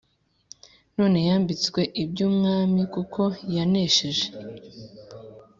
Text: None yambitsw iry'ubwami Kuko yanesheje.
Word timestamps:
None 0.95 1.17
yambitsw 1.27 1.75
iry'ubwami 1.83 2.81
Kuko 2.93 3.21
yanesheje. 3.55 4.27